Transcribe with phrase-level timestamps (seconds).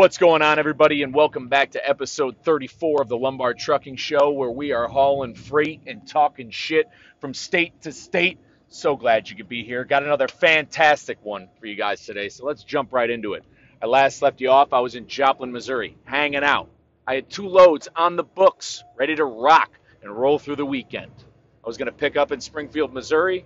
[0.00, 4.30] What's going on, everybody, and welcome back to episode 34 of the Lombard Trucking Show,
[4.30, 6.88] where we are hauling freight and talking shit
[7.20, 8.38] from state to state.
[8.68, 9.84] So glad you could be here.
[9.84, 13.44] Got another fantastic one for you guys today, so let's jump right into it.
[13.82, 16.70] I last left you off, I was in Joplin, Missouri, hanging out.
[17.06, 19.70] I had two loads on the books, ready to rock
[20.02, 21.12] and roll through the weekend.
[21.62, 23.44] I was going to pick up in Springfield, Missouri,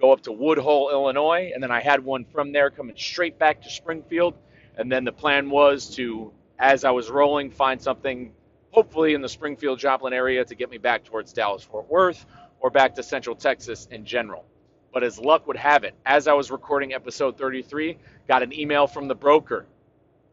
[0.00, 3.60] go up to Woodhull, Illinois, and then I had one from there coming straight back
[3.64, 4.32] to Springfield
[4.80, 8.32] and then the plan was to, as I was rolling, find something
[8.70, 12.24] hopefully in the Springfield Joplin area to get me back towards Dallas Fort Worth
[12.60, 14.46] or back to Central Texas in general.
[14.90, 18.86] But as luck would have it, as I was recording episode 33, got an email
[18.86, 19.66] from the broker.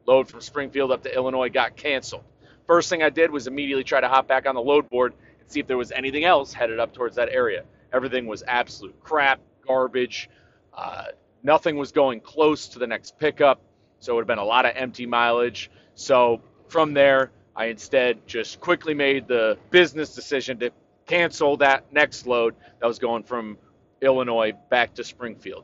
[0.05, 2.23] Load from Springfield up to Illinois got canceled.
[2.67, 5.51] First thing I did was immediately try to hop back on the load board and
[5.51, 7.65] see if there was anything else headed up towards that area.
[7.91, 10.29] Everything was absolute crap, garbage.
[10.73, 11.07] Uh,
[11.43, 13.59] nothing was going close to the next pickup.
[13.99, 15.71] So it would have been a lot of empty mileage.
[15.95, 20.71] So from there, I instead just quickly made the business decision to
[21.07, 23.57] cancel that next load that was going from
[24.01, 25.63] Illinois back to Springfield.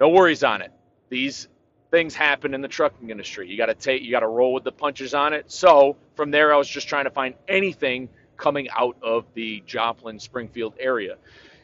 [0.00, 0.72] No worries on it.
[1.08, 1.48] These
[1.90, 3.48] things happen in the trucking industry.
[3.48, 5.50] You got to take you got to roll with the punches on it.
[5.50, 10.18] So, from there I was just trying to find anything coming out of the Joplin
[10.18, 11.16] Springfield area.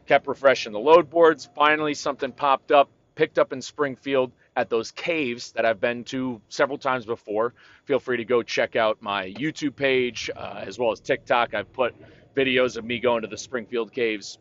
[0.07, 1.49] Kept refreshing the load boards.
[1.55, 6.41] Finally something popped up, picked up in Springfield at those caves that I've been to
[6.49, 7.55] several times before.
[7.85, 11.55] Feel free to go check out my YouTube page uh, as well as TikTok.
[11.55, 11.95] I've put
[12.35, 14.39] videos of me going to the Springfield caves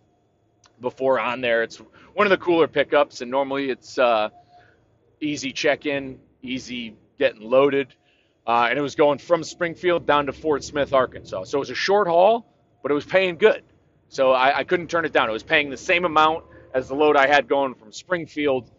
[0.80, 1.64] before on there.
[1.64, 1.78] It's
[2.14, 4.30] one of the cooler pickups, and normally it's uh,
[5.22, 7.94] easy check in, easy getting loaded.
[8.46, 11.44] Uh, and it was going from Springfield down to Fort Smith, Arkansas.
[11.46, 12.46] So it was a short haul,
[12.82, 13.64] but it was paying good.
[14.10, 15.30] So I, I couldn't turn it down.
[15.30, 18.70] It was paying the same amount as the load I had going from Springfield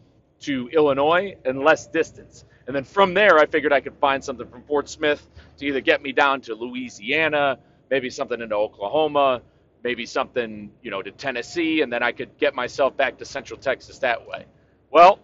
[0.42, 2.44] to Illinois and less distance.
[2.66, 5.26] And then from there, I figured I could find something from Fort Smith
[5.58, 7.58] to either get me down to Louisiana,
[7.90, 9.42] maybe something into Oklahoma,
[9.82, 13.58] maybe something, you know, to Tennessee, and then I could get myself back to Central
[13.58, 14.47] Texas that way.
[14.91, 15.19] Well,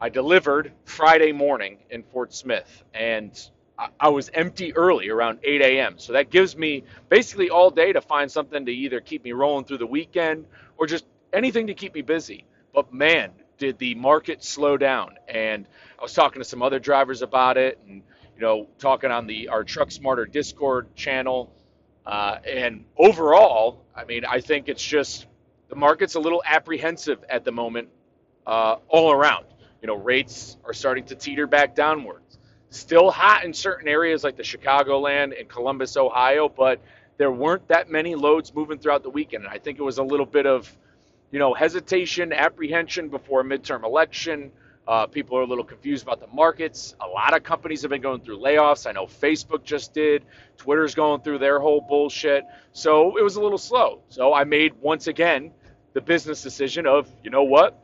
[0.00, 3.38] I delivered Friday morning in Fort Smith, and
[3.98, 5.98] I was empty early around 8 a.m.
[5.98, 9.64] So that gives me basically all day to find something to either keep me rolling
[9.64, 12.44] through the weekend or just anything to keep me busy.
[12.74, 13.30] But man,
[13.62, 15.14] did the market slow down?
[15.28, 18.02] And I was talking to some other drivers about it, and
[18.34, 21.52] you know, talking on the our Truck Smarter Discord channel.
[22.04, 25.26] Uh, and overall, I mean, I think it's just
[25.68, 27.88] the market's a little apprehensive at the moment,
[28.48, 29.46] uh, all around.
[29.80, 32.40] You know, rates are starting to teeter back downwards.
[32.70, 36.80] Still hot in certain areas like the Chicagoland and Columbus, Ohio, but
[37.16, 39.44] there weren't that many loads moving throughout the weekend.
[39.44, 40.76] And I think it was a little bit of
[41.32, 44.52] you know, hesitation, apprehension before a midterm election.
[44.86, 46.94] Uh, people are a little confused about the markets.
[47.00, 48.86] A lot of companies have been going through layoffs.
[48.86, 50.24] I know Facebook just did.
[50.58, 52.44] Twitter's going through their whole bullshit.
[52.72, 54.02] So it was a little slow.
[54.08, 55.52] So I made once again
[55.94, 57.78] the business decision of, you know what?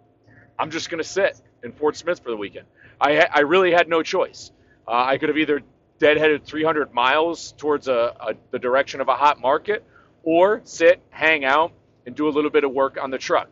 [0.59, 2.67] I'm just going to sit in Fort Smith for the weekend.
[3.01, 4.51] I, I really had no choice.
[4.87, 5.63] Uh, I could have either
[6.01, 9.85] deadheaded 300 miles towards a, a, the direction of a hot market
[10.25, 11.73] or sit, hang out,
[12.09, 13.51] and do a little bit of work on the truck.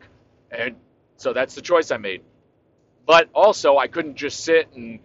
[0.51, 0.77] And
[1.19, 2.23] so that's the choice I made.
[3.05, 4.99] But also, I couldn't just sit and,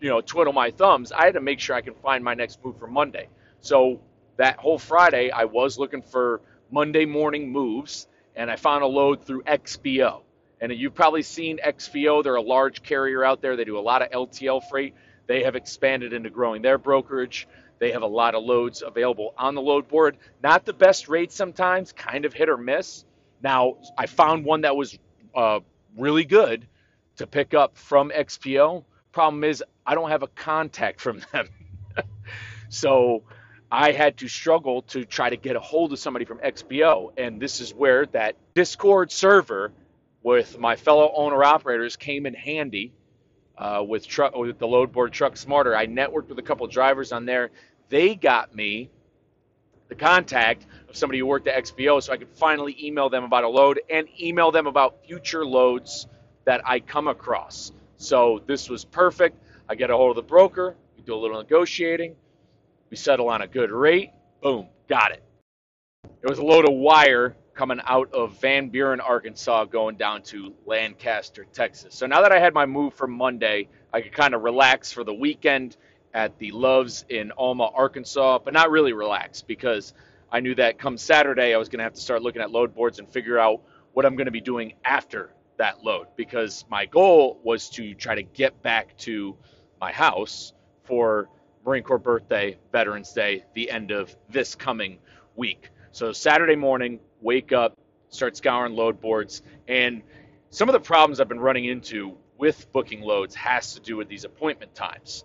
[0.00, 1.12] you know, twiddle my thumbs.
[1.12, 3.28] I had to make sure I can find my next move for Monday.
[3.60, 4.00] So
[4.36, 6.40] that whole Friday, I was looking for
[6.72, 10.22] Monday morning moves, and I found a load through XPO.
[10.60, 12.24] And you've probably seen XPO.
[12.24, 13.54] They're a large carrier out there.
[13.54, 14.96] They do a lot of LTL freight.
[15.28, 17.46] They have expanded into growing their brokerage.
[17.78, 20.16] They have a lot of loads available on the load board.
[20.42, 23.04] Not the best rate sometimes, kind of hit or miss.
[23.42, 24.98] Now, I found one that was
[25.34, 25.60] uh,
[25.96, 26.66] really good
[27.16, 28.84] to pick up from XPO.
[29.12, 31.48] Problem is, I don't have a contact from them.
[32.68, 33.22] so
[33.70, 37.12] I had to struggle to try to get a hold of somebody from XPO.
[37.16, 39.72] And this is where that Discord server
[40.22, 42.92] with my fellow owner operators came in handy
[43.58, 45.76] uh, with truck with the load board truck smarter.
[45.76, 47.50] I networked with a couple drivers on there.
[47.88, 48.90] They got me
[49.88, 53.44] the contact of somebody who worked at XPO so I could finally email them about
[53.44, 56.06] a load and email them about future loads
[56.44, 57.72] that I come across.
[57.96, 59.36] So this was perfect.
[59.68, 62.16] I get a hold of the broker, we do a little negotiating,
[62.90, 64.12] we settle on a good rate,
[64.42, 65.22] boom, got it.
[66.22, 70.54] It was a load of wire coming out of Van Buren, Arkansas, going down to
[70.64, 71.92] Lancaster, Texas.
[71.92, 75.02] So now that I had my move for Monday, I could kind of relax for
[75.02, 75.76] the weekend
[76.14, 79.92] at the Loves in Alma, Arkansas, but not really relax because
[80.30, 82.76] I knew that come Saturday I was going to have to start looking at load
[82.76, 83.62] boards and figure out
[83.92, 88.14] what I'm going to be doing after that load because my goal was to try
[88.14, 89.36] to get back to
[89.80, 90.52] my house
[90.84, 91.28] for
[91.66, 95.00] Marine Corps birthday, Veterans Day, the end of this coming
[95.34, 95.70] week.
[95.90, 97.76] So Saturday morning, wake up,
[98.10, 100.02] start scouring load boards, and
[100.50, 104.08] some of the problems I've been running into with booking loads has to do with
[104.08, 105.24] these appointment times.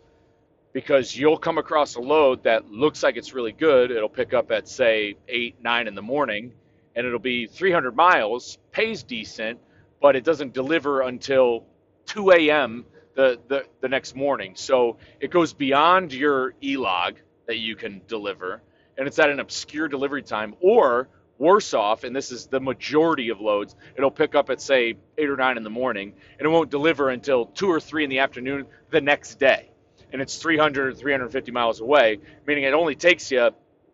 [0.73, 3.91] Because you'll come across a load that looks like it's really good.
[3.91, 6.51] It'll pick up at, say, 8, 9 in the morning,
[6.95, 9.59] and it'll be 300 miles, pays decent,
[10.01, 11.65] but it doesn't deliver until
[12.07, 12.85] 2 a.m.
[13.15, 14.53] The, the, the next morning.
[14.55, 18.63] So it goes beyond your e log that you can deliver,
[18.97, 21.09] and it's at an obscure delivery time, or
[21.43, 25.29] worse off, and this is the majority of loads, it'll pick up at say eight
[25.29, 28.19] or nine in the morning, and it won't deliver until two or three in the
[28.19, 29.69] afternoon the next day.
[30.11, 33.49] And it's 300 or 350 miles away, meaning it only takes you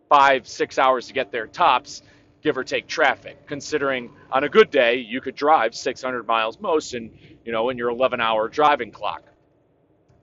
[0.08, 2.02] five, six hours to get there tops,
[2.42, 3.46] give or take traffic.
[3.46, 7.10] Considering on a good day, you could drive 600 miles most in,
[7.44, 9.24] you know, in your 11 hour driving clock.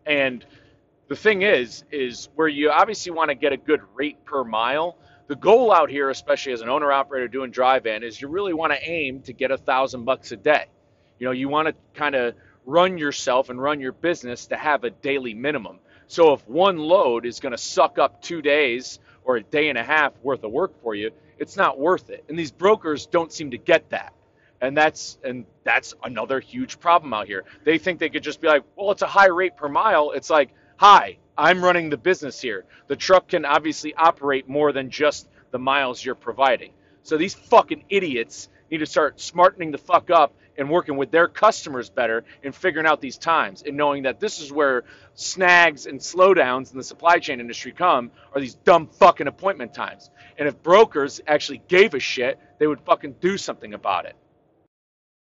[0.05, 0.45] And
[1.09, 4.97] the thing is, is where you obviously want to get a good rate per mile,
[5.27, 8.73] the goal out here, especially as an owner operator doing drive-in, is you really want
[8.73, 10.65] to aim to get a thousand bucks a day.
[11.19, 12.35] You know, you want to kind of
[12.65, 15.79] run yourself and run your business to have a daily minimum.
[16.07, 19.77] So if one load is going to suck up two days or a day and
[19.77, 22.23] a half worth of work for you, it's not worth it.
[22.29, 24.13] And these brokers don't seem to get that.
[24.59, 27.43] And that's and that's another huge problem out here.
[27.63, 30.11] They think they could just be like, well, it's a high rate per mile.
[30.11, 32.65] It's like, hi, I'm running the business here.
[32.87, 36.71] The truck can obviously operate more than just the miles you're providing.
[37.03, 41.27] So these fucking idiots need to start smartening the fuck up and working with their
[41.27, 45.99] customers better and figuring out these times and knowing that this is where snags and
[45.99, 50.09] slowdowns in the supply chain industry come are these dumb fucking appointment times.
[50.37, 54.15] And if brokers actually gave a shit, they would fucking do something about it.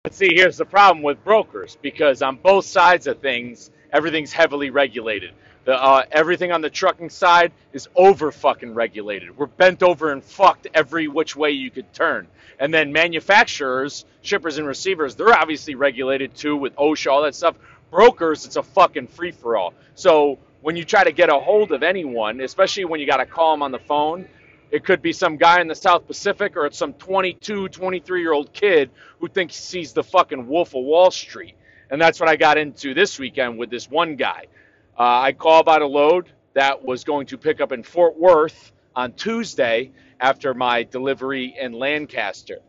[0.03, 4.69] But see, here's the problem with brokers because on both sides of things, everything's heavily
[4.69, 5.31] regulated.
[5.67, 9.35] Uh, everything on the trucking side is over fucking regulated.
[9.37, 12.27] We're bent over and fucked every which way you could turn.
[12.59, 17.55] And then manufacturers, shippers and receivers, they're obviously regulated too with OSHA, all that stuff.
[17.89, 19.73] Brokers, it's a fucking free for all.
[19.95, 23.25] So when you try to get a hold of anyone, especially when you got to
[23.25, 24.27] call them on the phone,
[24.71, 28.33] it could be some guy in the South Pacific or it's some 22, 23 year
[28.33, 28.89] old kid
[29.19, 31.55] who thinks he's the fucking Wolf of Wall Street.
[31.89, 34.47] And that's what I got into this weekend with this one guy.
[34.97, 38.71] Uh, I call about a load that was going to pick up in Fort Worth
[38.95, 42.59] on Tuesday after my delivery in Lancaster.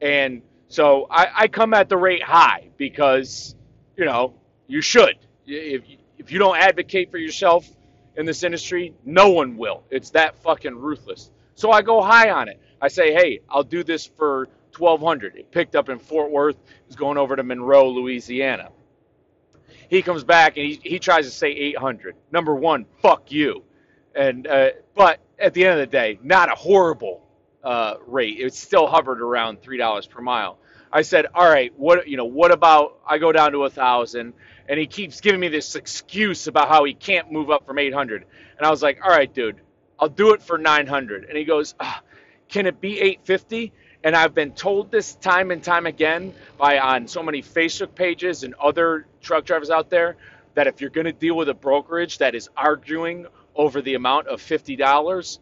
[0.00, 3.54] And so I, I come at the rate high because,
[3.96, 4.34] you know,
[4.66, 5.16] you should.
[5.46, 5.82] If,
[6.18, 7.68] if you don't advocate for yourself
[8.16, 9.82] in this industry, no one will.
[9.90, 11.30] It's that fucking ruthless.
[11.54, 12.60] So I go high on it.
[12.80, 16.56] I say, hey, I'll do this for 1200 It picked up in Fort Worth.
[16.86, 18.70] It's going over to Monroe, Louisiana.
[19.88, 22.16] He comes back and he, he tries to say 800.
[22.32, 23.62] Number one, fuck you.
[24.14, 27.22] And uh, but at the end of the day, not a horrible
[27.62, 28.38] uh, rate.
[28.40, 30.58] It still hovered around three dollars per mile.
[30.92, 34.32] I said, all right, what you know, what about I go down to a thousand,
[34.68, 38.24] and he keeps giving me this excuse about how he can't move up from 800,
[38.56, 39.60] and I was like, all right, dude,
[39.98, 42.02] I'll do it for 900, and he goes, ah,
[42.48, 43.72] can it be 850?
[44.06, 48.44] And I've been told this time and time again by on so many Facebook pages
[48.44, 50.16] and other truck drivers out there
[50.54, 53.26] that if you're going to deal with a brokerage that is arguing
[53.56, 55.38] over the amount of $50,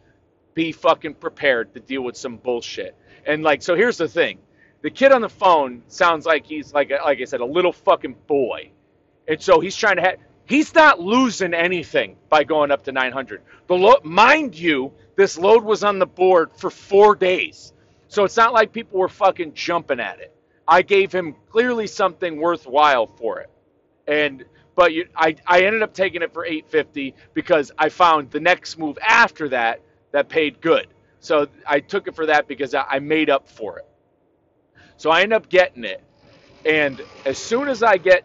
[0.55, 2.97] be fucking prepared to deal with some bullshit.
[3.27, 4.39] And like, so here's the thing.
[4.81, 8.17] The kid on the phone sounds like he's like, like I said, a little fucking
[8.27, 8.71] boy.
[9.29, 13.43] And so he's trying to have, he's not losing anything by going up to 900.
[13.67, 17.74] The lo- mind you, this load was on the board for four days.
[18.15, 20.33] So it's not like people were fucking jumping at it.
[20.69, 23.51] I gave him clearly something worthwhile for it.
[24.07, 24.45] And
[24.77, 28.79] but you, I, I ended up taking it for 850 because I found the next
[28.79, 29.81] move after that
[30.13, 30.87] that paid good.
[31.19, 33.87] So I took it for that because I made up for it.
[34.97, 36.01] So I end up getting it.
[36.65, 38.23] And as soon as I get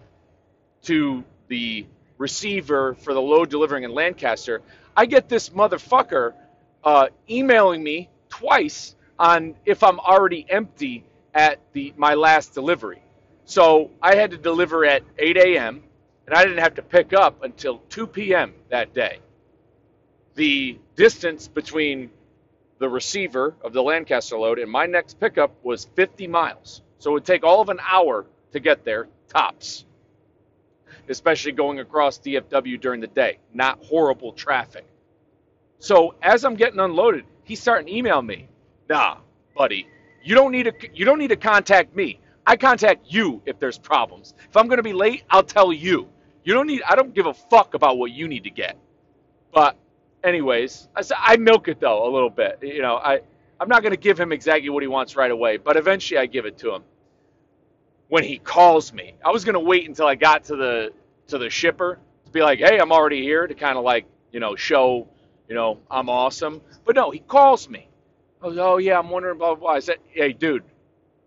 [0.83, 1.87] to the
[2.19, 4.61] receiver for the load delivering in Lancaster,
[4.95, 6.33] I get this motherfucker
[6.83, 13.03] uh, emailing me twice on if I'm already empty at the my last delivery.
[13.45, 15.83] So I had to deliver at 8 a.m.
[16.25, 18.53] and I didn't have to pick up until 2 p.m.
[18.69, 19.19] that day.
[20.35, 22.11] The distance between
[22.79, 26.81] the receiver of the Lancaster load and my next pickup was 50 miles.
[26.99, 29.85] So it would take all of an hour to get there, tops.
[31.09, 33.39] Especially going across DFW during the day.
[33.53, 34.85] Not horrible traffic.
[35.79, 38.47] So as I'm getting unloaded, he's starting to email me.
[38.89, 39.17] Nah,
[39.55, 39.87] buddy,
[40.23, 42.19] you don't need to you don't need to contact me.
[42.47, 44.33] I contact you if there's problems.
[44.49, 46.09] If I'm going to be late, I'll tell you.
[46.43, 48.77] You don't need I don't give a fuck about what you need to get.
[49.53, 49.77] But
[50.23, 52.59] anyways, I I milk it though a little bit.
[52.63, 53.21] You know, I
[53.59, 56.25] I'm not going to give him exactly what he wants right away, but eventually I
[56.25, 56.83] give it to him.
[58.07, 60.93] When he calls me, I was going to wait until I got to the
[61.27, 64.39] to the shipper to be like, "Hey, I'm already here," to kind of like you
[64.39, 65.07] know show
[65.47, 66.61] you know I'm awesome.
[66.85, 67.88] But no, he calls me.
[68.41, 69.71] I was, "Oh yeah, I'm wondering blah blah." blah.
[69.71, 70.63] I said, "Hey, dude,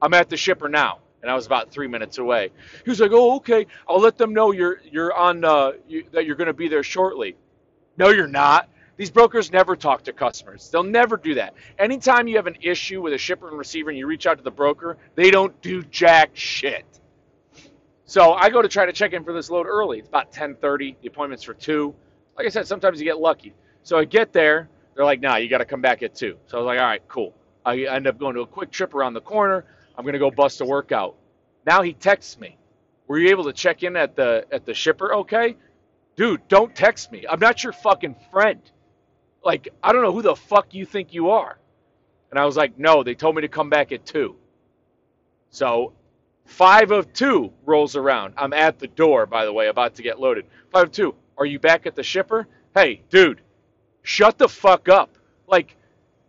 [0.00, 2.50] I'm at the shipper now." and I was about three minutes away.
[2.84, 3.66] He was like, "Oh, okay.
[3.88, 6.82] I'll let them know you're you're on uh, you, that you're going to be there
[6.82, 7.36] shortly."
[7.96, 8.68] No, you're not.
[8.96, 10.68] These brokers never talk to customers.
[10.70, 11.54] They'll never do that.
[11.78, 14.44] Anytime you have an issue with a shipper and receiver and you reach out to
[14.44, 16.84] the broker, they don't do jack shit.
[18.04, 19.98] So I go to try to check in for this load early.
[19.98, 20.96] It's about 10:30.
[21.00, 21.94] The appointment's for two.
[22.36, 23.54] Like I said, sometimes you get lucky.
[23.82, 24.68] So I get there.
[24.94, 26.36] They're like, "Nah, you got to come back at two.
[26.46, 27.34] So I was like, "All right, cool."
[27.64, 29.64] I end up going to a QuikTrip around the corner.
[29.96, 31.16] I'm gonna go bust a workout.
[31.66, 32.56] Now he texts me.
[33.06, 35.14] Were you able to check in at the at the shipper?
[35.14, 35.56] Okay,
[36.16, 37.24] dude, don't text me.
[37.28, 38.60] I'm not your fucking friend.
[39.44, 41.58] Like, I don't know who the fuck you think you are.
[42.30, 44.36] And I was like, no, they told me to come back at two.
[45.50, 45.92] So
[46.46, 48.34] five of two rolls around.
[48.36, 50.46] I'm at the door, by the way, about to get loaded.
[50.70, 51.14] Five of two.
[51.36, 52.46] Are you back at the shipper?
[52.74, 53.40] Hey, dude,
[54.02, 55.16] shut the fuck up.
[55.46, 55.76] Like,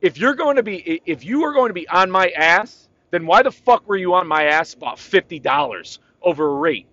[0.01, 3.25] if you're going to be, if you are going to be on my ass, then
[3.25, 6.87] why the fuck were you on my ass about fifty dollars over a rate?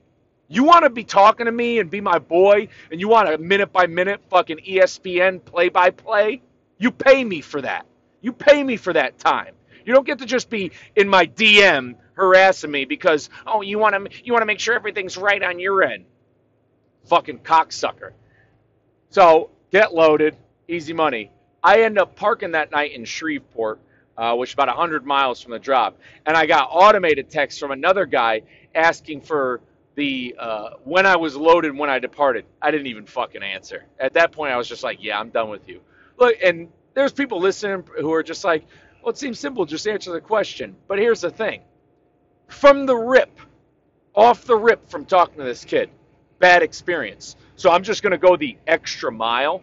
[0.48, 3.38] You want to be talking to me and be my boy, and you want a
[3.38, 6.42] minute by minute fucking ESPN play by play?
[6.78, 7.86] You pay me for that.
[8.20, 9.54] You pay me for that time.
[9.84, 13.94] You don't get to just be in my DM harassing me because oh you want
[13.94, 16.04] to you want to make sure everything's right on your end.
[17.06, 18.12] Fucking cocksucker.
[19.08, 20.36] So get loaded,
[20.70, 21.30] easy money.
[21.62, 23.80] I end up parking that night in Shreveport,
[24.16, 27.70] uh, which is about 100 miles from the drop, and I got automated text from
[27.70, 28.42] another guy
[28.74, 29.60] asking for
[29.94, 33.84] the uh, when I was loaded, when I departed, I didn't even fucking answer.
[33.98, 35.80] At that point, I was just like, "Yeah, I'm done with you."
[36.18, 38.64] Look, and there's people listening who are just like,
[39.02, 39.66] "Well, it seems simple.
[39.66, 41.62] Just answer the question." But here's the thing:
[42.48, 43.40] from the rip,
[44.14, 45.90] off the rip, from talking to this kid,
[46.38, 47.36] bad experience.
[47.56, 49.62] So I'm just gonna go the extra mile.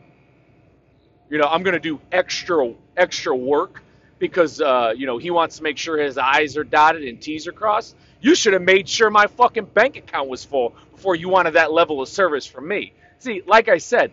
[1.30, 3.84] You know, I'm gonna do extra extra work
[4.20, 7.48] because uh, you know he wants to make sure his I's are dotted and T's
[7.48, 7.96] are crossed.
[8.22, 11.72] You should have made sure my fucking bank account was full before you wanted that
[11.72, 12.94] level of service from me.
[13.20, 14.12] See, like I said,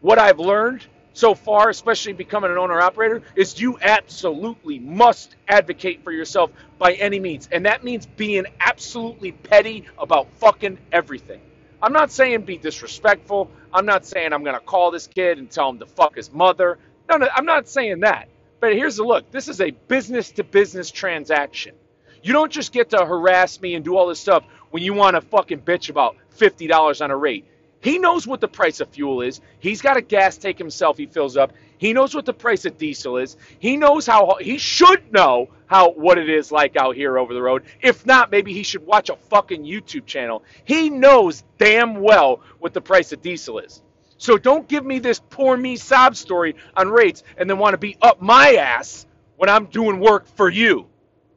[0.00, 6.02] what I've learned so far, especially becoming an owner operator, is you absolutely must advocate
[6.02, 7.48] for yourself by any means.
[7.52, 11.40] And that means being absolutely petty about fucking everything.
[11.84, 13.50] I'm not saying be disrespectful.
[13.70, 16.32] I'm not saying I'm going to call this kid and tell him to fuck his
[16.32, 16.78] mother.
[17.10, 18.30] No, no, I'm not saying that.
[18.58, 21.74] But here's the look this is a business to business transaction.
[22.22, 25.16] You don't just get to harass me and do all this stuff when you want
[25.16, 27.44] to fucking bitch about $50 on a rate.
[27.82, 29.42] He knows what the price of fuel is.
[29.58, 31.52] He's got a gas tank himself he fills up.
[31.84, 33.36] He knows what the price of diesel is.
[33.58, 37.42] He knows how he should know how what it is like out here over the
[37.42, 37.64] road.
[37.82, 40.44] If not, maybe he should watch a fucking YouTube channel.
[40.64, 43.82] He knows damn well what the price of diesel is.
[44.16, 47.78] So don't give me this poor me sob story on rates and then want to
[47.78, 49.04] be up my ass
[49.36, 50.86] when I'm doing work for you.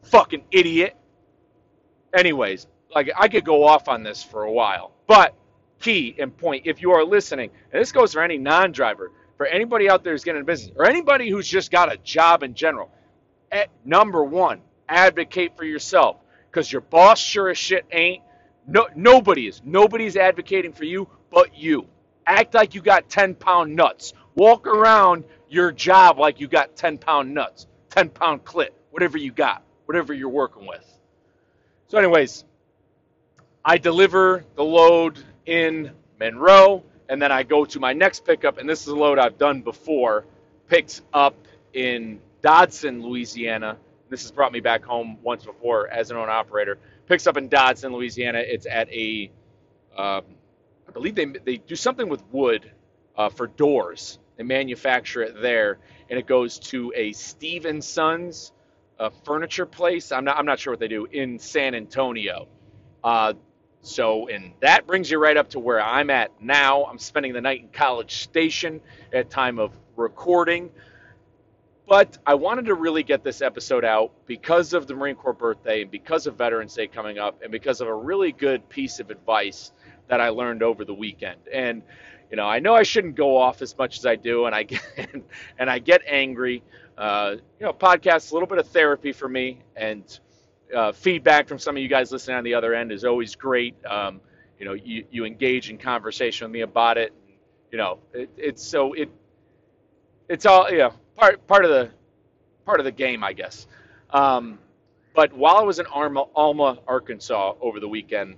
[0.03, 0.95] Fucking idiot.
[2.17, 5.35] Anyways, like I could go off on this for a while, but
[5.81, 9.89] key and point if you are listening, and this goes for any non-driver, for anybody
[9.89, 12.91] out there who's getting a business, or anybody who's just got a job in general.
[13.51, 16.17] At eh, number one, advocate for yourself,
[16.49, 18.23] because your boss sure as shit ain't.
[18.67, 19.61] No, nobody is.
[19.63, 21.87] Nobody's advocating for you but you.
[22.25, 24.13] Act like you got 10 pound nuts.
[24.35, 29.31] Walk around your job like you got 10 pound nuts, 10 pound clit, whatever you
[29.31, 30.85] got whatever you're working with.
[31.87, 32.43] So, anyways,
[33.65, 38.69] I deliver the load in Monroe, and then I go to my next pickup, and
[38.69, 40.25] this is a load I've done before,
[40.67, 41.35] picked up
[41.73, 43.77] in Dodson, Louisiana.
[44.09, 46.77] This has brought me back home once before as an owner operator.
[47.07, 48.39] Picks up in Dodson, Louisiana.
[48.39, 49.31] It's at a,
[49.97, 50.21] uh,
[50.87, 52.71] I believe they they do something with wood
[53.17, 54.19] uh, for doors.
[54.37, 58.51] They manufacture it there, and it goes to a Steves & Sons
[58.99, 60.11] a furniture place.
[60.11, 62.47] I'm not I'm not sure what they do in San Antonio.
[63.03, 63.33] Uh,
[63.81, 66.85] so and that brings you right up to where I'm at now.
[66.85, 68.81] I'm spending the night in College Station
[69.13, 70.69] at time of recording.
[71.87, 75.83] But I wanted to really get this episode out because of the Marine Corps birthday
[75.83, 79.09] and because of Veterans Day coming up and because of a really good piece of
[79.09, 79.71] advice
[80.09, 81.39] that I learned over the weekend.
[81.51, 81.81] And
[82.29, 84.63] you know, I know I shouldn't go off as much as I do and I
[84.63, 84.81] get
[85.57, 86.61] and I get angry
[86.97, 90.19] uh, you know, podcast, a little bit of therapy for me, and
[90.75, 93.75] uh, feedback from some of you guys listening on the other end is always great.
[93.85, 94.21] Um,
[94.59, 97.13] you know, you, you engage in conversation with me about it.
[97.27, 97.37] And,
[97.71, 99.09] You know, it, it's so it
[100.29, 101.89] it's all you know part part of the
[102.65, 103.67] part of the game, I guess.
[104.11, 104.59] Um,
[105.13, 108.35] but while I was in Alma, Alma, Arkansas over the weekend,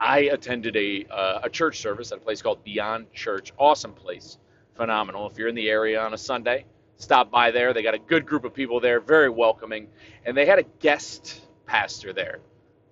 [0.00, 3.52] I attended a uh, a church service at a place called Beyond Church.
[3.58, 4.38] Awesome place,
[4.74, 5.28] phenomenal.
[5.30, 6.64] If you're in the area on a Sunday,
[6.96, 7.72] stop by there.
[7.72, 9.88] They got a good group of people there, very welcoming,
[10.24, 12.38] and they had a guest pastor there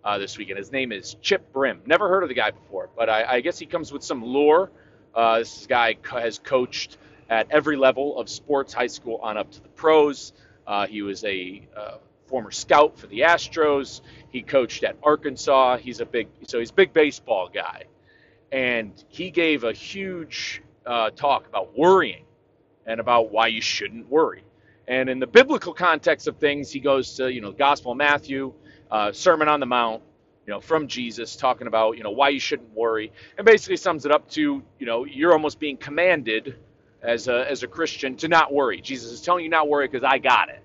[0.05, 0.59] uh, this weekend.
[0.59, 1.81] His name is Chip Brim.
[1.87, 4.71] Never heard of the guy before, but I, I guess he comes with some lore.
[5.15, 6.99] Uh, this guy has coached
[7.31, 10.33] at every level of sports, high school on up to the pros.
[10.67, 11.97] Uh, he was a uh,
[12.27, 14.01] former scout for the Astros.
[14.31, 15.79] He coached at Arkansas.
[15.79, 17.85] He's a big, so he's a big baseball guy,
[18.53, 22.25] and he gave a huge uh, talk about worrying
[22.87, 24.45] and about why you shouldn't worry.
[24.89, 27.99] And in the biblical context of things, he goes to you know the Gospel of
[27.99, 28.53] Matthew,
[28.91, 30.03] uh, Sermon on the Mount,
[30.47, 34.07] you know, from Jesus, talking about you know why you shouldn't worry, and basically sums
[34.07, 36.57] it up to you know you're almost being commanded
[37.03, 38.81] as a as a Christian to not worry.
[38.81, 40.63] Jesus is telling you not worry because I got it.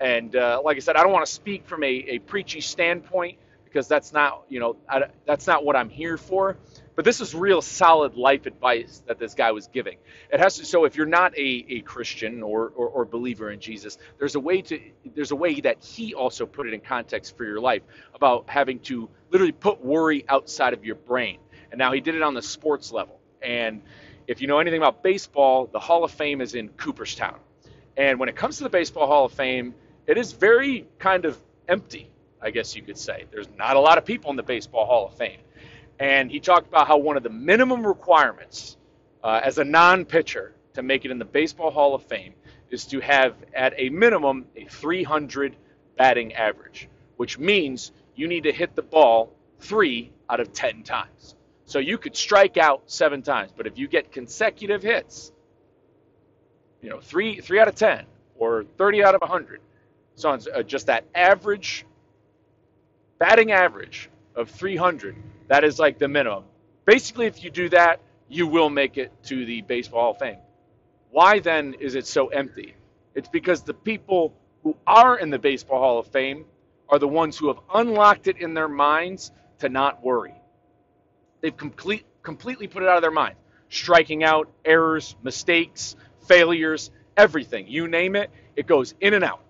[0.00, 3.38] And uh, like I said, I don't want to speak from a, a preachy standpoint
[3.64, 6.56] because that's not, you know, I, that's not what I'm here for.
[6.98, 9.98] But this is real solid life advice that this guy was giving.
[10.32, 10.64] It has to.
[10.64, 14.40] So if you're not a, a Christian or, or, or believer in Jesus, there's a
[14.40, 14.80] way to
[15.14, 17.82] there's a way that he also put it in context for your life
[18.14, 21.38] about having to literally put worry outside of your brain.
[21.70, 23.20] And now he did it on the sports level.
[23.40, 23.82] And
[24.26, 27.38] if you know anything about baseball, the Hall of Fame is in Cooperstown.
[27.96, 29.72] And when it comes to the Baseball Hall of Fame,
[30.08, 32.10] it is very kind of empty,
[32.42, 33.26] I guess you could say.
[33.30, 35.38] There's not a lot of people in the Baseball Hall of Fame.
[35.98, 38.76] And he talked about how one of the minimum requirements
[39.22, 42.34] uh, as a non pitcher to make it in the Baseball Hall of Fame
[42.70, 45.56] is to have, at a minimum, a 300
[45.96, 51.34] batting average, which means you need to hit the ball three out of 10 times.
[51.64, 55.32] So you could strike out seven times, but if you get consecutive hits,
[56.80, 59.60] you know, three, three out of 10 or 30 out of 100,
[60.14, 61.84] so on, uh, just that average
[63.18, 65.16] batting average of 300.
[65.48, 66.44] That is like the minimum.
[66.84, 70.38] Basically, if you do that, you will make it to the Baseball Hall of Fame.
[71.10, 72.74] Why then is it so empty?
[73.14, 76.44] It's because the people who are in the Baseball Hall of Fame
[76.88, 80.34] are the ones who have unlocked it in their minds to not worry.
[81.40, 83.34] They've complete, completely put it out of their mind.
[83.70, 87.66] Striking out, errors, mistakes, failures, everything.
[87.68, 89.40] You name it, it goes in and out.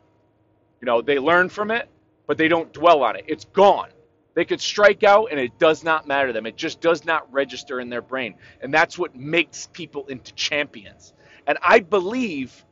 [0.80, 1.88] You know, they learn from it,
[2.26, 3.24] but they don't dwell on it.
[3.26, 3.88] It's gone.
[4.38, 6.46] They could strike out and it does not matter to them.
[6.46, 8.36] It just does not register in their brain.
[8.60, 11.12] And that's what makes people into champions.
[11.44, 12.64] And I believe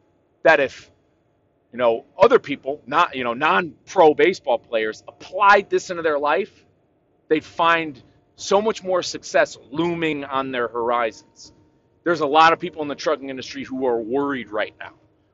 [0.45, 0.89] that if
[1.73, 6.53] you know other people, not you know non-pro baseball players applied this into their life,
[7.27, 8.01] they'd find
[8.37, 11.53] so much more success looming on their horizons.
[12.05, 14.93] There's a lot of people in the trucking industry who are worried right now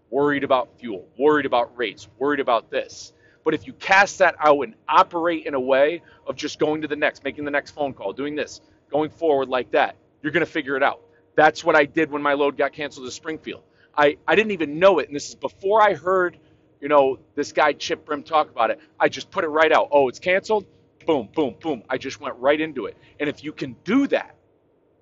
[0.08, 3.12] worried about fuel, worried about rates, worried about this.
[3.44, 6.88] But if you cast that out and operate in a way of just going to
[6.88, 10.44] the next, making the next phone call, doing this, going forward like that, you're going
[10.44, 11.00] to figure it out.
[11.34, 13.62] That's what I did when my load got canceled to Springfield.
[13.96, 15.08] I, I didn't even know it.
[15.08, 16.38] And this is before I heard,
[16.80, 18.80] you know, this guy Chip Brim talk about it.
[18.98, 19.88] I just put it right out.
[19.90, 20.66] Oh, it's canceled?
[21.06, 21.82] Boom, boom, boom.
[21.88, 22.96] I just went right into it.
[23.18, 24.36] And if you can do that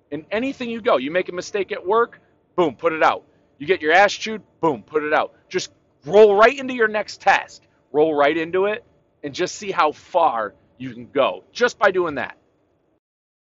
[0.09, 2.19] in anything you go, you make a mistake at work,
[2.55, 3.23] boom, put it out.
[3.57, 5.35] You get your ass chewed, boom, put it out.
[5.47, 5.71] Just
[6.05, 7.61] roll right into your next task.
[7.91, 8.83] Roll right into it
[9.23, 12.37] and just see how far you can go just by doing that.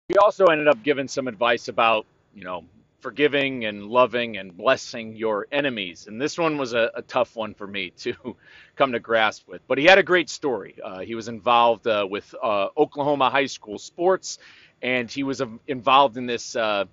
[0.09, 2.65] He also ended up giving some advice about, you know,
[3.01, 6.07] forgiving and loving and blessing your enemies.
[6.07, 8.37] And this one was a, a tough one for me to
[8.77, 9.61] come to grasp with.
[9.67, 10.77] But he had a great story.
[10.83, 14.39] Uh, he was involved uh, with uh, Oklahoma high school sports,
[14.81, 16.85] and he was um, involved in this uh,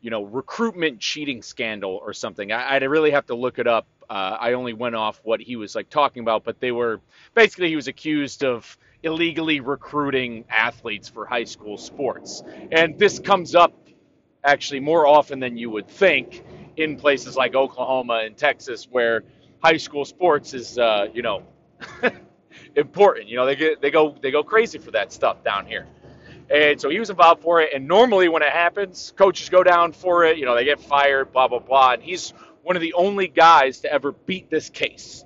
[0.00, 2.52] you know, recruitment cheating scandal or something.
[2.52, 3.86] I, would really have to look it up.
[4.10, 7.00] Uh, I only went off what he was like talking about, but they were
[7.34, 12.42] basically he was accused of illegally recruiting athletes for high school sports,
[12.72, 13.72] and this comes up
[14.44, 16.44] actually more often than you would think
[16.76, 19.22] in places like Oklahoma and Texas, where
[19.62, 21.44] high school sports is, uh, you know,
[22.76, 23.28] important.
[23.28, 25.86] You know, they get they go they go crazy for that stuff down here.
[26.50, 27.70] And so he was involved for it.
[27.74, 30.36] And normally when it happens, coaches go down for it.
[30.38, 31.92] You know, they get fired, blah, blah, blah.
[31.92, 35.24] And he's one of the only guys to ever beat this case.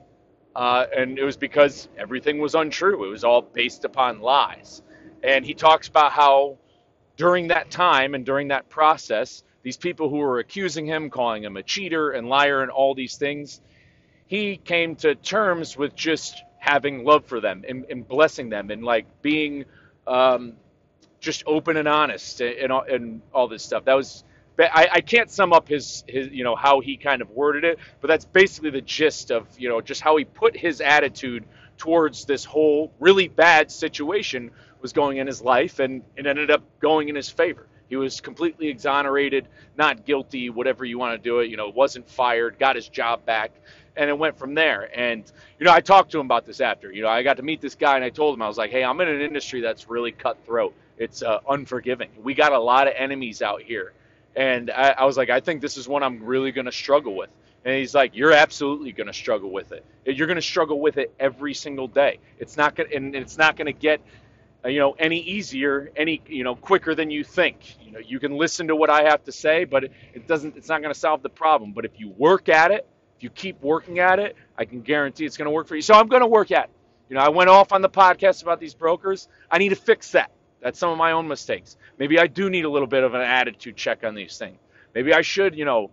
[0.54, 3.04] Uh, and it was because everything was untrue.
[3.04, 4.82] It was all based upon lies.
[5.22, 6.58] And he talks about how
[7.16, 11.56] during that time and during that process, these people who were accusing him, calling him
[11.56, 13.60] a cheater and liar and all these things,
[14.26, 18.84] he came to terms with just having love for them and, and blessing them and
[18.84, 19.64] like being
[20.06, 20.54] um,
[21.20, 23.84] just open and honest and, and all this stuff.
[23.86, 24.24] That was
[24.58, 27.78] I, I can't sum up his his you know how he kind of worded it,
[28.00, 31.44] but that's basically the gist of you know just how he put his attitude
[31.76, 36.62] towards this whole really bad situation was going in his life, and it ended up
[36.80, 37.66] going in his favor.
[37.88, 41.50] He was completely exonerated, not guilty, whatever you want to do it.
[41.50, 43.52] You know, wasn't fired, got his job back,
[43.96, 44.88] and it went from there.
[44.96, 45.24] And
[45.58, 46.92] you know, I talked to him about this after.
[46.92, 48.70] You know, I got to meet this guy, and I told him I was like,
[48.70, 50.74] "Hey, I'm in an industry that's really cutthroat.
[50.96, 52.10] It's uh, unforgiving.
[52.22, 53.92] We got a lot of enemies out here."
[54.36, 57.16] And I, I was like, "I think this is one I'm really going to struggle
[57.16, 57.30] with."
[57.64, 59.84] And he's like, "You're absolutely going to struggle with it.
[60.04, 62.18] You're going to struggle with it every single day.
[62.38, 64.00] It's not going, and it's not going to get."
[64.64, 68.18] Uh, you know any easier any you know quicker than you think you know you
[68.18, 70.98] can listen to what i have to say but it, doesn't it's not going to
[70.98, 72.86] solve the problem but if you work at it
[73.18, 75.82] if you keep working at it i can guarantee it's going to work for you
[75.82, 76.70] so i'm going to work at it
[77.10, 80.12] you know i went off on the podcast about these brokers i need to fix
[80.12, 80.30] that
[80.64, 83.20] that's some of my own mistakes maybe i do need a little bit of an
[83.20, 84.58] attitude check on these things
[84.94, 85.90] maybe i should you know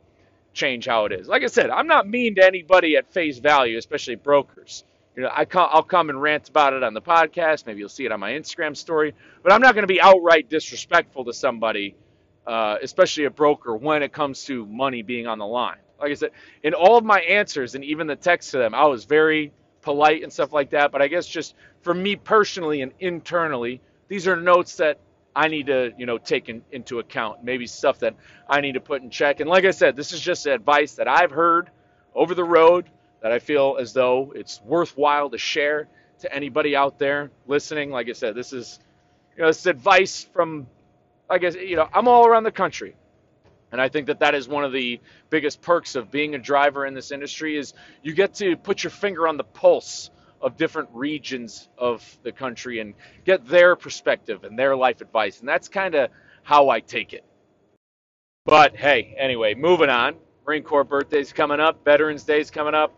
[0.53, 3.77] change how it is like i said i'm not mean to anybody at face value
[3.77, 4.83] especially brokers
[5.15, 7.65] you know, I will come and rant about it on the podcast.
[7.65, 9.13] Maybe you'll see it on my Instagram story.
[9.43, 11.95] But I'm not going to be outright disrespectful to somebody,
[12.47, 15.77] uh, especially a broker, when it comes to money being on the line.
[15.99, 16.31] Like I said,
[16.63, 20.23] in all of my answers and even the text to them, I was very polite
[20.23, 20.91] and stuff like that.
[20.91, 24.99] But I guess just for me personally and internally, these are notes that
[25.33, 27.45] I need to, you know, take in, into account.
[27.45, 28.13] Maybe stuff that
[28.45, 29.39] I need to put in check.
[29.39, 31.69] And like I said, this is just advice that I've heard
[32.13, 32.89] over the road
[33.21, 35.87] that I feel as though it's worthwhile to share
[36.19, 37.89] to anybody out there listening.
[37.89, 38.79] Like I said, this is
[39.37, 40.67] you know this is advice from
[41.29, 42.97] I guess you know I'm all around the country.
[43.71, 46.85] And I think that that is one of the biggest perks of being a driver
[46.85, 50.89] in this industry is you get to put your finger on the pulse of different
[50.93, 52.93] regions of the country and
[53.25, 55.39] get their perspective and their life advice.
[55.39, 56.09] And that's kind of
[56.43, 57.23] how I take it.
[58.45, 60.15] But hey, anyway, moving on.
[60.47, 62.93] Marine Corps birthday's coming up, Veterans Day's coming up.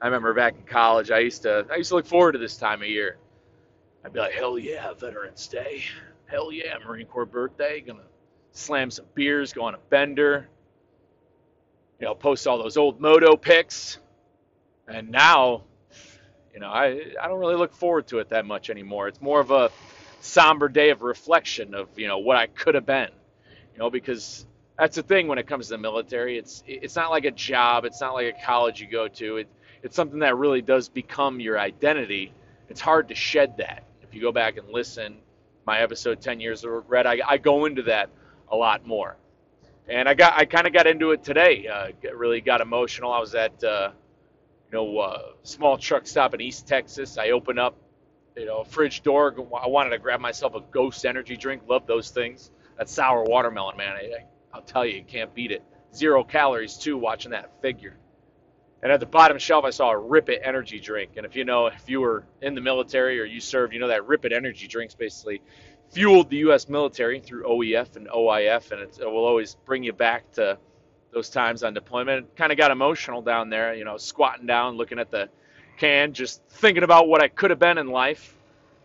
[0.00, 2.56] I remember back in college, I used to I used to look forward to this
[2.56, 3.16] time of year.
[4.04, 5.82] I'd be like, hell yeah, Veterans Day,
[6.26, 8.02] hell yeah, Marine Corps birthday, gonna
[8.50, 10.48] slam some beers, go on a bender,
[11.98, 13.98] you know, post all those old moto pics.
[14.88, 15.62] And now,
[16.54, 19.08] you know, I I don't really look forward to it that much anymore.
[19.08, 19.70] It's more of a
[20.20, 23.10] somber day of reflection of you know what I could have been,
[23.72, 24.46] you know, because
[24.78, 26.38] that's the thing when it comes to the military.
[26.38, 27.84] It's it's not like a job.
[27.84, 29.38] It's not like a college you go to.
[29.38, 29.48] It,
[29.82, 32.32] it's something that really does become your identity.
[32.68, 33.84] It's hard to shed that.
[34.02, 35.18] If you go back and listen,
[35.66, 38.10] my episode 10 Years of Regret, I, I go into that
[38.48, 39.16] a lot more.
[39.88, 41.66] And I got I kind of got into it today.
[41.66, 43.12] Uh, really got emotional.
[43.12, 43.90] I was at uh,
[44.72, 47.18] you know uh, small truck stop in East Texas.
[47.18, 47.76] I open up
[48.36, 49.34] you know a fridge door.
[49.62, 51.62] I wanted to grab myself a Ghost energy drink.
[51.68, 52.50] Love those things.
[52.78, 53.96] That sour watermelon, man.
[53.96, 55.62] I, I'll tell you, you can't beat it.
[55.94, 56.96] Zero calories too.
[56.96, 57.96] Watching that figure.
[58.82, 61.12] And at the bottom shelf, I saw a Rip It energy drink.
[61.16, 63.88] And if you know, if you were in the military or you served, you know
[63.88, 65.40] that Rip It energy drinks basically
[65.92, 66.68] fueled the U.S.
[66.68, 70.58] military through OEF and OIF, and it will always bring you back to
[71.12, 72.34] those times on deployment.
[72.36, 75.28] Kind of got emotional down there, you know, squatting down, looking at the
[75.78, 78.36] can, just thinking about what I could have been in life,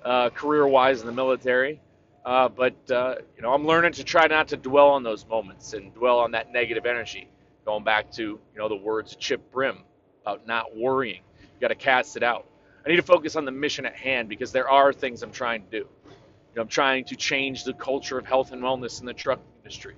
[0.03, 1.79] uh, career-wise in the military.
[2.25, 5.73] Uh, but uh, you know, I'm learning to try not to dwell on those moments
[5.73, 7.29] and dwell on that negative energy.
[7.65, 9.79] Going back to you know the words Chip Brim
[10.23, 11.21] about not worrying.
[11.39, 12.45] You got to cast it out.
[12.85, 15.63] I need to focus on the mission at hand because there are things I'm trying
[15.65, 15.77] to do.
[15.77, 19.39] You know, I'm trying to change the culture of health and wellness in the truck
[19.63, 19.95] industry.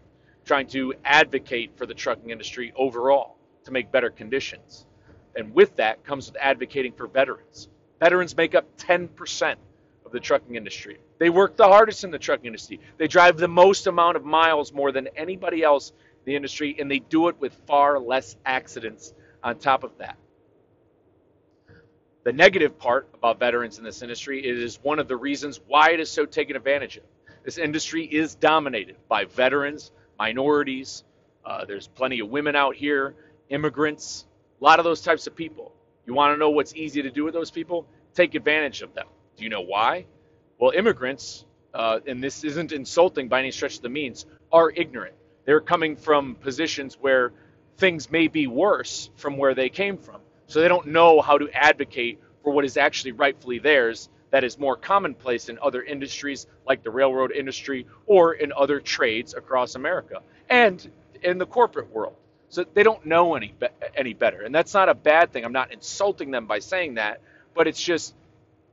[0.49, 4.83] Trying to advocate for the trucking industry overall to make better conditions.
[5.35, 7.69] And with that comes with advocating for veterans.
[7.99, 9.55] Veterans make up 10%
[10.07, 10.97] of the trucking industry.
[11.19, 12.79] They work the hardest in the trucking industry.
[12.97, 16.89] They drive the most amount of miles more than anybody else in the industry, and
[16.89, 20.17] they do it with far less accidents on top of that.
[22.23, 25.99] The negative part about veterans in this industry is one of the reasons why it
[25.99, 27.03] is so taken advantage of.
[27.45, 31.03] This industry is dominated by veterans, minorities.
[31.45, 33.15] Uh, there's plenty of women out here,
[33.49, 34.25] immigrants,
[34.61, 35.73] a lot of those types of people.
[36.05, 37.87] You want to know what's easy to do with those people?
[38.13, 39.07] Take advantage of them.
[39.37, 40.05] Do you know why?
[40.59, 45.15] Well, immigrants, uh, and this isn't insulting by any stretch of the means, are ignorant.
[45.45, 47.31] They're coming from positions where
[47.77, 50.19] things may be worse from where they came from.
[50.47, 54.59] So they don't know how to advocate for what is actually rightfully theirs that is
[54.59, 60.21] more commonplace in other industries like the railroad industry or in other trades across America
[60.49, 60.91] and
[61.23, 62.15] in the corporate world.
[62.49, 64.41] So they don't know any be- any better.
[64.41, 65.45] And that's not a bad thing.
[65.45, 67.21] I'm not insulting them by saying that,
[67.55, 68.13] but it's just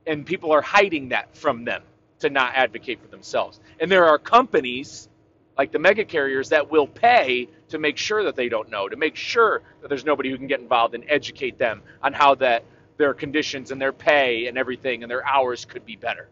[0.07, 1.83] and people are hiding that from them
[2.19, 3.59] to not advocate for themselves.
[3.79, 5.09] And there are companies
[5.57, 8.95] like the mega carriers that will pay to make sure that they don't know, to
[8.95, 12.63] make sure that there's nobody who can get involved and educate them on how that
[12.97, 16.29] their conditions and their pay and everything and their hours could be better.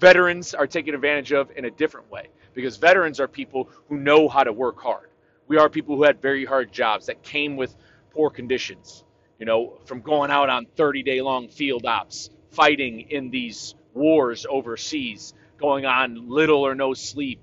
[0.00, 4.28] Veterans are taken advantage of in a different way because veterans are people who know
[4.28, 5.08] how to work hard.
[5.46, 7.74] We are people who had very hard jobs that came with
[8.10, 9.04] poor conditions,
[9.38, 14.46] you know, from going out on 30 day long field ops, fighting in these wars
[14.48, 17.40] overseas, going on little or no sleep,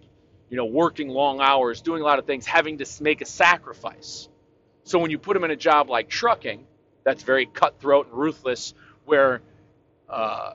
[0.50, 4.28] you know, working long hours, doing a lot of things, having to make a sacrifice.
[4.84, 6.66] So when you put them in a job like trucking,
[7.04, 8.74] that's very cutthroat and ruthless,
[9.06, 9.42] where,
[10.10, 10.54] uh,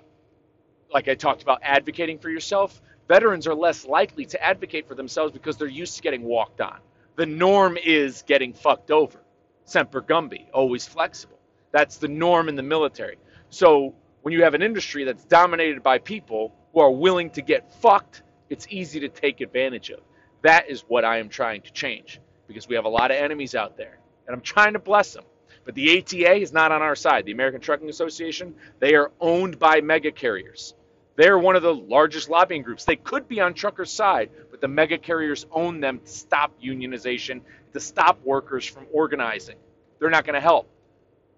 [0.93, 5.33] like I talked about, advocating for yourself, veterans are less likely to advocate for themselves
[5.33, 6.79] because they're used to getting walked on.
[7.17, 9.19] The norm is getting fucked over.
[9.65, 11.39] Semper Gumby, always flexible.
[11.73, 13.19] That's the norm in the military.
[13.51, 17.73] So when you have an industry that's dominated by people who are willing to get
[17.81, 20.01] fucked, it's easy to take advantage of.
[20.43, 23.55] That is what I am trying to change because we have a lot of enemies
[23.55, 25.25] out there, and I'm trying to bless them.
[25.67, 27.27] But the ATA is not on our side.
[27.27, 30.75] The American Trucking Association, they are owned by mega carriers.
[31.17, 32.85] They're one of the largest lobbying groups.
[32.85, 37.41] They could be on truckers' side, but the mega carriers own them to stop unionization,
[37.73, 39.57] to stop workers from organizing.
[39.99, 40.69] They're not going to help.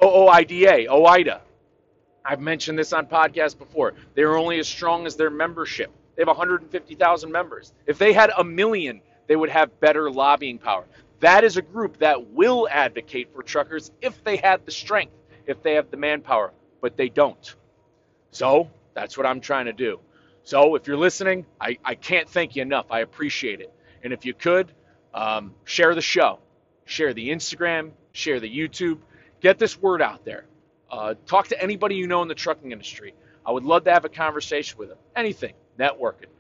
[0.03, 1.41] OOIDA, OIDA.
[2.25, 3.95] I've mentioned this on podcasts before.
[4.15, 5.91] They're only as strong as their membership.
[6.17, 7.73] They have 150,000 members.
[7.87, 10.85] If they had a million, they would have better lobbying power.
[11.21, 15.15] That is a group that will advocate for truckers if they had the strength,
[15.47, 17.55] if they have the manpower, but they don't.
[18.31, 20.01] So that's what I'm trying to do.
[20.45, 22.87] So if you're listening, I, I can't thank you enough.
[22.91, 23.73] I appreciate it.
[24.03, 24.73] And if you could,
[25.13, 26.39] um, share the show,
[26.85, 28.99] share the Instagram, share the YouTube,
[29.41, 30.47] get this word out there.
[30.91, 33.15] Uh, talk to anybody you know in the trucking industry.
[33.45, 34.99] I would love to have a conversation with them.
[35.17, 36.31] Anything, networking.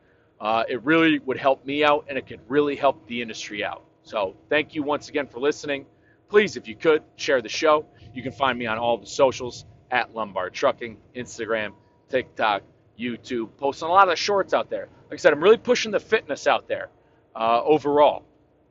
[0.40, 3.84] Uh, it really would help me out and it could really help the industry out.
[4.08, 5.84] So thank you once again for listening.
[6.30, 7.84] Please, if you could, share the show.
[8.14, 11.74] You can find me on all the socials at Lombard Trucking, Instagram,
[12.08, 12.62] TikTok,
[12.98, 14.88] YouTube, posting a lot of shorts out there.
[15.10, 16.88] Like I said, I'm really pushing the fitness out there
[17.36, 18.24] uh, overall.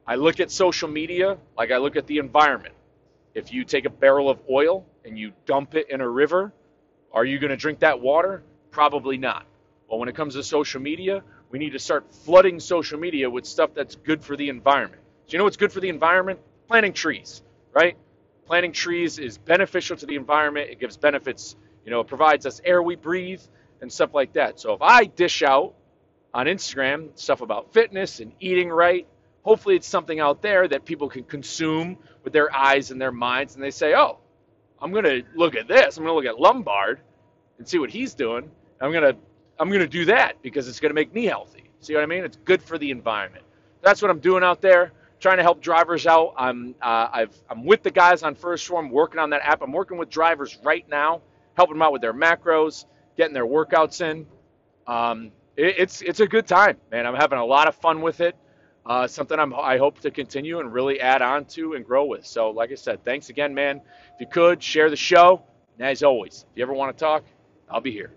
[0.08, 2.74] I look at social media like I look at the environment.
[3.36, 6.52] If you take a barrel of oil and you dump it in a river,
[7.14, 8.42] are you going to drink that water?
[8.72, 9.46] Probably not.
[9.88, 11.22] Well, when it comes to social media,
[11.52, 15.04] we need to start flooding social media with stuff that's good for the environment.
[15.28, 16.40] Do you know what's good for the environment?
[16.70, 17.42] Planting trees,
[17.74, 17.98] right?
[18.46, 20.70] Planting trees is beneficial to the environment.
[20.70, 23.42] It gives benefits, you know, it provides us air we breathe
[23.82, 24.58] and stuff like that.
[24.58, 25.76] So if I dish out
[26.34, 29.06] on Instagram stuff about fitness and eating right,
[29.44, 33.56] hopefully it's something out there that people can consume with their eyes and their minds
[33.56, 34.20] and they say, "Oh,
[34.82, 35.98] I'm going to look at this.
[35.98, 37.02] I'm going to look at Lombard
[37.58, 38.50] and see what he's doing.
[38.80, 39.20] I'm going to
[39.60, 42.06] I'm going to do that because it's going to make me healthy." See what I
[42.06, 42.24] mean?
[42.24, 43.44] It's good for the environment.
[43.82, 46.34] That's what I'm doing out there trying to help drivers out.
[46.38, 49.62] I'm uh, I've I'm with the guys on First Swarm working on that app.
[49.62, 51.22] I'm working with drivers right now,
[51.56, 54.26] helping them out with their macros, getting their workouts in.
[54.86, 57.06] Um, it, it's it's a good time, man.
[57.06, 58.36] I'm having a lot of fun with it.
[58.86, 62.26] Uh, something I'm, I hope to continue and really add on to and grow with.
[62.26, 63.82] So, like I said, thanks again, man.
[64.14, 65.44] If you could share the show,
[65.78, 67.26] and as always, if you ever want to talk,
[67.70, 68.14] I'll be here.